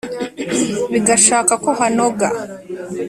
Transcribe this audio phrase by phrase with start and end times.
[0.91, 2.27] bigashaka ko hanoga: